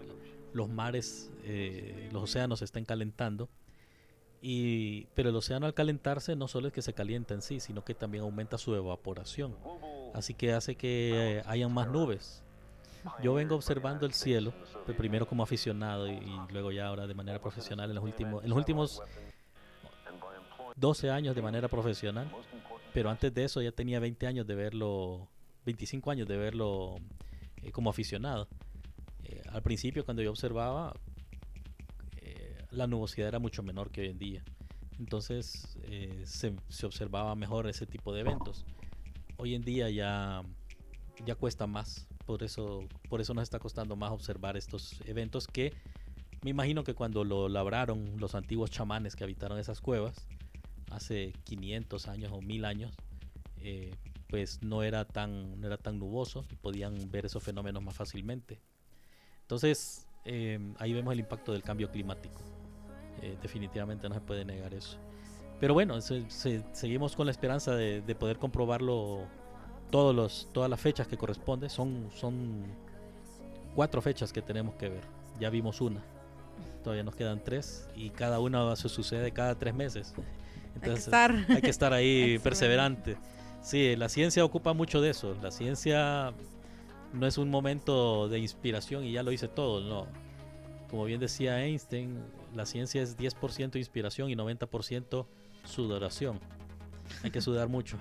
[0.53, 3.49] los mares, eh, los océanos se estén calentando,
[4.41, 7.83] y, pero el océano al calentarse no solo es que se calienta en sí, sino
[7.83, 9.55] que también aumenta su evaporación.
[10.13, 12.43] Así que hace que eh, hayan más nubes,
[13.21, 14.53] yo vengo observando el cielo,
[14.97, 18.57] primero como aficionado y, luego ya ahora de manera profesional en los últimos, en los
[18.57, 19.01] últimos
[20.75, 22.29] 12 años de manera profesional,
[22.93, 25.27] pero antes de eso ya tenía 20 años de verlo,
[25.67, 26.95] 25 años de verlo
[27.61, 28.47] eh, como aficionado.
[29.23, 30.93] Eh, al principio cuando yo observaba,
[32.17, 34.43] eh, la nubosidad era mucho menor que hoy en día.
[34.97, 35.77] Entonces
[36.23, 38.65] se, se observaba mejor ese tipo de eventos.
[39.37, 40.41] Hoy en día ya,
[41.23, 45.73] ya cuesta más por eso, por eso nos está costando más observar estos eventos que
[46.43, 50.27] me imagino que cuando lo labraron los antiguos chamanes que habitaron esas cuevas,
[50.91, 52.95] hace 500 años o 1000 años,
[53.57, 53.91] eh,
[54.29, 58.59] pues no era, tan, no era tan nuboso y podían ver esos fenómenos más fácilmente.
[59.41, 62.41] Entonces, eh, ahí vemos el impacto del cambio climático.
[63.21, 64.97] Eh, definitivamente no se puede negar eso.
[65.59, 69.25] Pero bueno, seguimos con la esperanza de, de poder comprobarlo
[69.89, 71.69] todos los, todas las fechas que corresponden.
[71.69, 72.65] Son, son
[73.75, 75.03] cuatro fechas que tenemos que ver.
[75.39, 76.03] Ya vimos una.
[76.83, 80.13] Todavía nos quedan tres y cada una se sucede cada tres meses.
[80.75, 83.17] Entonces hay que estar, hay que estar ahí perseverante.
[83.67, 85.35] Sí, la ciencia ocupa mucho de eso.
[85.41, 86.33] La ciencia
[87.11, 90.07] no es un momento de inspiración y ya lo hice todo, no.
[90.89, 92.17] Como bien decía Einstein,
[92.55, 95.25] la ciencia es 10% inspiración y 90%
[95.65, 96.39] sudoración.
[97.23, 97.97] Hay que sudar mucho.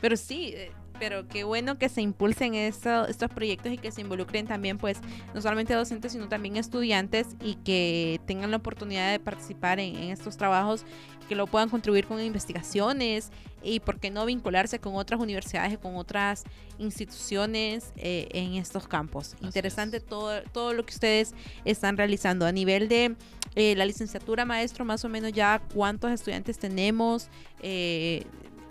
[0.00, 4.46] Pero sí, eh, Pero qué bueno que se impulsen estos proyectos y que se involucren
[4.46, 4.98] también, pues,
[5.34, 10.36] no solamente docentes, sino también estudiantes y que tengan la oportunidad de participar en, estos
[10.36, 10.84] trabajos,
[11.28, 13.30] que lo puedan contribuir con investigaciones
[13.62, 16.44] y, por qué no, vincularse con otras universidades y con otras
[16.78, 19.36] instituciones eh, en estos campos.
[19.42, 21.34] Interesante todo, todo lo que ustedes
[21.64, 23.14] están realizando a nivel de
[23.54, 27.28] eh, la licenciatura, maestro, más o menos ya cuántos estudiantes tenemos.
[27.60, 28.24] Eh,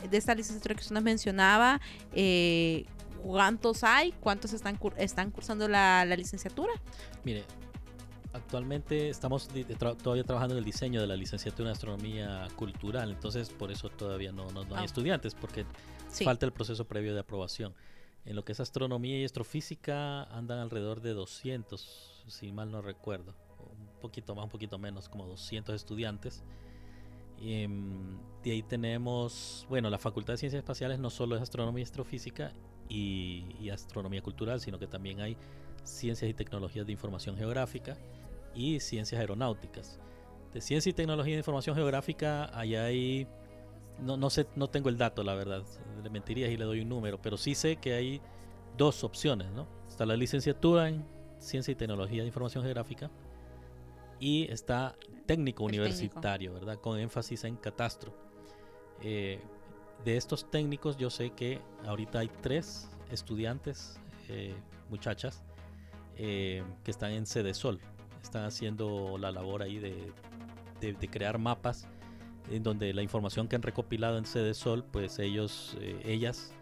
[0.10, 1.82] de esta licenciatura que usted nos mencionaba,
[2.14, 2.86] eh,
[3.24, 4.12] ¿cuántos hay?
[4.14, 6.74] ¿Cuántos están, están cursando la, licenciatura?
[7.24, 7.44] Mire,
[8.34, 9.50] actualmente estamos
[10.02, 14.32] todavía trabajando en el diseño de la licenciatura en astronomía cultural, entonces por eso todavía
[14.32, 14.86] no, no, hay ah.
[14.86, 15.66] estudiantes, porque
[16.10, 17.74] falta el proceso previo de aprobación.
[18.26, 23.34] En lo que es astronomía y astrofísica andan alrededor de 200, si mal no recuerdo,
[23.60, 26.44] un poquito más, un poquito menos, como 200 estudiantes.
[27.41, 31.84] Em, de ahí tenemos, bueno, la Facultad de Ciencias Espaciales no solo es astronomía y
[31.84, 32.54] astrofísica
[32.89, 35.38] y, astronomía cultural, sino que también hay
[35.84, 37.97] ciencias y tecnologías de información geográfica
[38.56, 40.00] y ciencias aeronáuticas.
[40.54, 43.28] De ciencia y tecnología de información geográfica, allá hay,
[44.00, 45.63] no, no sé, no tengo el dato, la verdad,
[46.02, 48.21] le mentiría si le doy un número, pero sí sé que hay
[48.78, 49.67] dos opciones, ¿no?
[49.88, 51.06] Está la licenciatura en
[51.39, 53.12] ciencia y tecnología de información geográfica
[54.20, 56.80] y está técnico universitario, ¿verdad?
[56.80, 58.14] Con énfasis en catastro.
[59.02, 59.40] Eh,
[60.04, 64.00] de estos técnicos yo sé que ahorita hay tres estudiantes,
[64.30, 64.56] eh,
[64.90, 65.44] muchachas,
[66.16, 67.80] eh, que están en Sede Sol.
[68.24, 70.14] Están haciendo la labor ahí de,
[71.12, 71.88] crear mapas
[72.52, 76.54] en donde la información que han recopilado en Sede Sol, pues ellos, ellas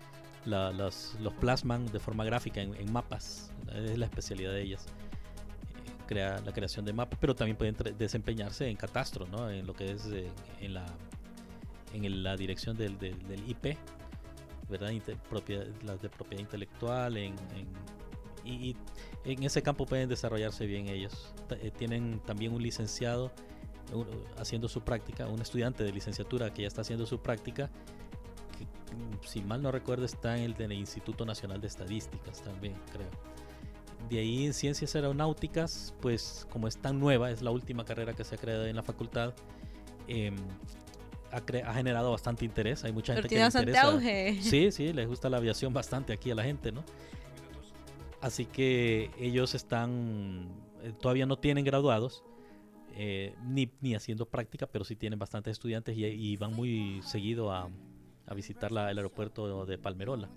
[0.45, 3.51] los plasman de forma gráfica en, en mapas.
[3.73, 4.87] Es la especialidad de ellas
[6.05, 9.49] crea, la creación de mapas, pero también pueden desempeñarse en catastro, ¿no?
[9.49, 10.29] en lo que es eh,
[10.61, 10.85] en, la,
[11.93, 13.15] en la dirección del, del,
[13.47, 13.77] IP,
[14.69, 14.91] ¿verdad?
[15.83, 17.35] las de propiedad intelectual, en,
[18.43, 18.75] y,
[19.23, 21.33] en ese campo pueden desarrollarse bien ellos.
[21.49, 23.31] Eh, tienen también un licenciado
[24.37, 27.69] haciendo su práctica, un estudiante de licenciatura que ya está haciendo su práctica,
[28.57, 33.34] que si mal no recuerdo está en el Instituto Nacional de Estadísticas también, creo.
[34.09, 38.23] De ahí en ciencias aeronáuticas, pues como es tan nueva, es la última carrera que
[38.23, 39.33] se ha creado en la facultad,
[40.07, 40.35] em,
[41.31, 42.83] ha, generado bastante interés.
[42.83, 43.81] Hay mucha gente que interesa.
[43.81, 44.37] Auge.
[44.41, 46.83] Sí, sí, les gusta la aviación bastante aquí a la gente, ¿no?
[48.21, 50.49] Así que ellos están,
[50.83, 52.23] eh, todavía no tienen graduados,
[52.95, 57.69] eh, ni, ni, haciendo práctica, pero sí tienen bastantes estudiantes y, van muy seguido a,
[58.25, 60.29] a visitar la, el aeropuerto de Palmerola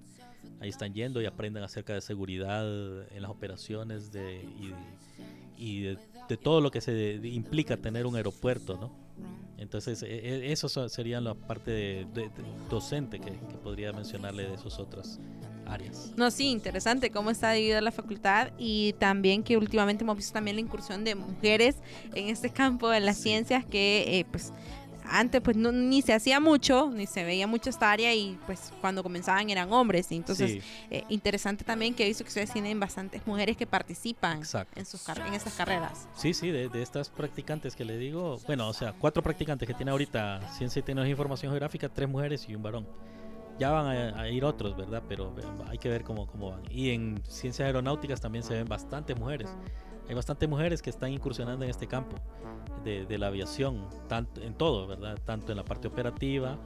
[0.61, 2.65] ahí están yendo y aprenden acerca de seguridad
[3.13, 4.47] en las operaciones de,
[5.57, 5.99] y, de,
[6.43, 8.93] todo lo que se implica tener un aeropuerto, ¿no?
[9.57, 12.31] Entonces, e, e, eso sería la parte de,
[12.71, 13.33] docente que,
[13.63, 15.19] podría mencionarle de esas otras
[15.67, 16.13] áreas.
[16.17, 20.57] No, sí, interesante cómo está dividida la facultad y también que últimamente hemos visto también
[20.57, 21.77] la incursión de mujeres
[22.15, 24.53] en este campo de las ciencias que, eh, pues,
[25.11, 28.73] antes pues no, ni se hacía mucho, ni se veía mucho esta área y pues
[28.81, 30.11] cuando comenzaban eran hombres.
[30.12, 34.38] Entonces, eh, interesante también que he visto que ustedes tienen bastantes mujeres que participan
[34.75, 36.09] en, sus en estas carreras.
[36.14, 39.90] Sí, sí, de, estas practicantes que le digo, bueno, o sea, cuatro practicantes que tiene
[39.90, 42.87] ahorita Ciencia y Tecnología e Información Geográfica, tres mujeres y un varón.
[43.59, 45.03] Ya van a, ir otros, ¿verdad?
[45.09, 45.35] Pero
[45.68, 46.62] hay que ver cómo, cómo van.
[46.71, 49.49] Y en ciencias aeronáuticas también se ven bastantes mujeres.
[50.09, 52.16] Hay bastantes mujeres que están incursionando en este campo
[52.83, 55.18] de, la aviación, tanto, en todo, ¿verdad?
[55.25, 56.59] Tanto en la parte operativa,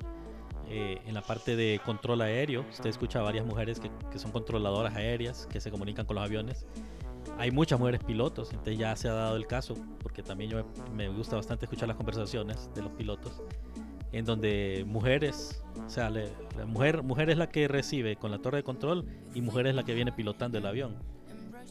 [0.69, 2.65] eh, en la parte de control aéreo.
[2.71, 6.25] Usted escucha a varias mujeres que, que, son controladoras aéreas, que se comunican con los
[6.25, 6.67] aviones.
[7.39, 11.09] Hay muchas mujeres pilotos, entonces ya se ha dado el caso, porque también yo me,
[11.09, 13.43] gusta bastante escuchar las conversaciones de los pilotos,
[14.13, 16.27] en donde mujeres, o sea, la
[16.67, 19.85] mujer, mujer es la que recibe con la torre de control y mujer es la
[19.85, 20.97] que viene pilotando el avión.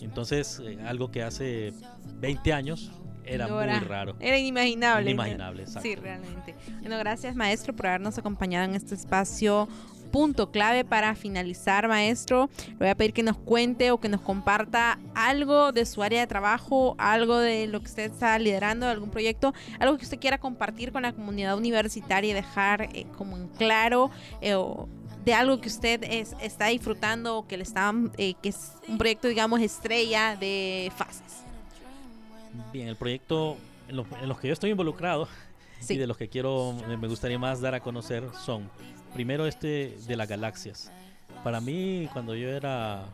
[0.01, 1.73] Entonces, eh, algo que hace
[2.19, 2.91] 20 años
[3.25, 4.15] era muy raro.
[4.19, 5.11] Era inimaginable.
[5.11, 5.87] Inimaginable, exacto.
[5.87, 6.55] Sí, realmente.
[6.79, 9.67] Bueno, gracias maestro por habernos acompañado en este espacio
[10.11, 12.49] punto clave para finalizar, maestro.
[12.67, 16.19] Le voy a pedir que nos cuente o que nos comparta algo de su área
[16.19, 20.37] de trabajo, algo de lo que usted está liderando, algún proyecto, algo que usted quiera
[20.37, 24.11] compartir con la comunidad universitaria y dejar eh, como en claro
[24.41, 24.55] eh,
[25.23, 28.97] de algo que usted es, está disfrutando o que le está, eh, que es un
[28.97, 31.43] proyecto, digamos, estrella de fases.
[32.73, 33.57] Bien, el proyecto
[33.88, 33.95] en,
[34.27, 35.27] los que yo estoy involucrado
[35.88, 38.69] y de los que quiero, me gustaría más dar a conocer son,
[39.13, 40.91] primero este de las galaxias.
[41.43, 43.05] Para mí, cuando yo era eh,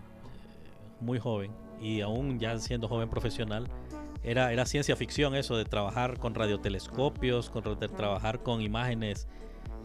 [1.00, 3.68] muy joven y aún ya siendo joven profesional,
[4.24, 9.28] era, era ciencia ficción eso de trabajar con radiotelescopios, con, de trabajar con imágenes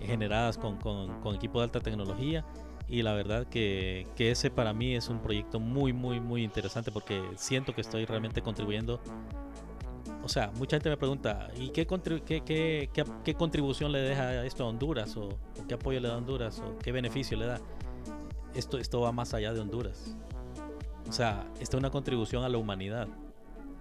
[0.01, 2.45] generadas con, con, con equipos de alta tecnología
[2.89, 6.91] Y la verdad que, que ese para mí es un proyecto muy, muy, muy interesante
[6.91, 9.01] porque siento que estoy realmente contribuyendo
[10.25, 11.87] o sea, mucha gente me pregunta, ¿y qué,
[12.25, 12.91] qué,
[13.25, 15.17] qué, contribución le deja esto a Honduras?
[15.17, 16.61] O, qué apoyo le da a Honduras?
[16.61, 17.61] ¿O qué beneficio le da?
[18.55, 20.17] Esto, esto va más allá de Honduras.
[21.09, 23.09] O sea, esto es una contribución a la humanidad.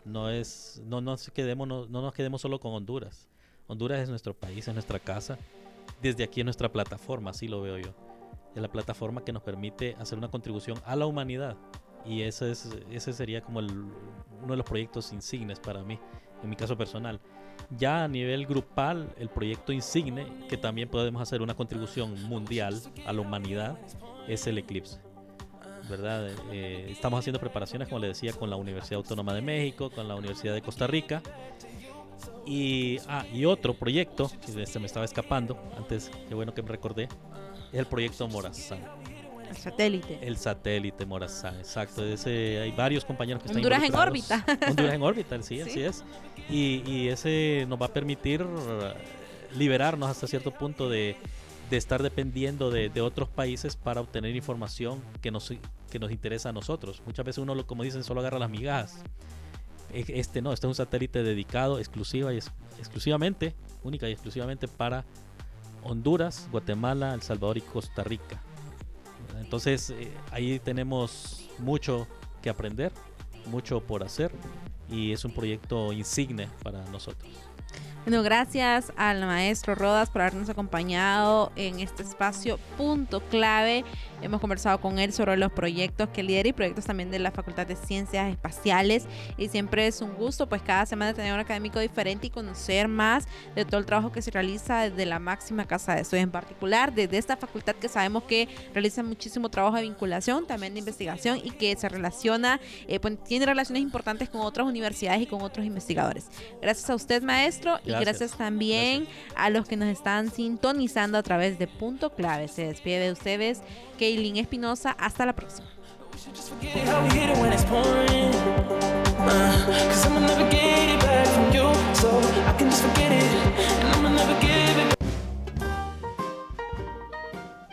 [0.03, 3.27] No, es, no, nos quedemos, no, no nos quedemos solo con Honduras.
[3.67, 5.37] Honduras es nuestro país, es nuestra casa.
[6.01, 7.93] Desde aquí es nuestra plataforma, así lo veo yo.
[8.55, 11.55] Es la plataforma que nos permite hacer una contribución a la humanidad.
[12.05, 15.99] Y ese, es, ese sería como el, uno de los proyectos insignes para mí
[16.43, 17.19] en mi caso personal.
[17.77, 23.13] Ya a nivel grupal, el proyecto insigne, que también podemos hacer una contribución mundial a
[23.13, 23.77] la humanidad,
[24.27, 24.99] es el eclipse.
[25.89, 26.29] ¿verdad?
[26.51, 30.15] Eh, estamos haciendo preparaciones, como le decía, con la Universidad Autónoma de México, con la
[30.15, 31.21] Universidad de Costa Rica.
[32.45, 36.69] Y, ah, y otro proyecto, que se me estaba escapando, antes, qué bueno que me
[36.69, 37.03] recordé,
[37.71, 38.79] es el proyecto Morazán.
[39.49, 40.19] El satélite.
[40.21, 42.05] El satélite Morazán, exacto.
[42.05, 44.45] Ese, hay varios compañeros que están Honduras en órbita.
[44.69, 46.03] Honduras en órbita, sí, así es.
[46.49, 48.93] Y, ese nos va a permitir eh,
[49.57, 51.17] liberarnos hasta cierto punto de,
[51.69, 55.53] estar dependiendo de, otros países para obtener información que nos,
[55.89, 57.01] que nos interesa a nosotros.
[57.05, 59.03] Muchas veces uno, como dicen, solo agarra las migajas.
[59.93, 62.37] E, este no, este es un satélite dedicado exclusiva y
[62.77, 65.05] exclusivamente, única y exclusivamente para
[65.83, 68.41] Honduras, Guatemala, El Salvador y Costa Rica.
[69.39, 72.07] Entonces eh, ahí tenemos mucho
[72.41, 72.91] que aprender,
[73.47, 74.31] mucho por hacer
[74.89, 77.31] y es un proyecto insigne para nosotros.
[78.03, 83.85] Bueno, gracias al maestro Rodas por habernos acompañado en este espacio punto clave.
[84.23, 87.67] Hemos conversado con él sobre los proyectos que lidera y proyectos también de la Facultad
[87.67, 89.05] de Ciencias Espaciales.
[89.37, 93.27] Y siempre es un gusto, pues cada semana tener un académico diferente y conocer más
[93.53, 96.93] de todo el trabajo que se realiza desde la máxima casa de estudios, en particular
[96.93, 101.51] desde esta facultad que sabemos que realiza muchísimo trabajo de vinculación, también de investigación y
[101.51, 106.29] que se relaciona, eh, pues, tiene relaciones importantes con otras universidades y con otros investigadores.
[106.63, 111.59] Gracias a usted, maestro, y gracias también a los que nos están sintonizando a través
[111.59, 112.47] de Punto Clave.
[112.47, 113.61] Se despide de ustedes.
[113.99, 114.91] Kaylin Espinosa.
[114.91, 115.67] Hasta la próxima.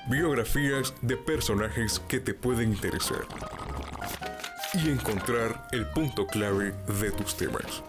[0.09, 3.27] Biografías de personajes que te pueden interesar
[4.75, 7.83] y encontrar el punto clave de tus temas.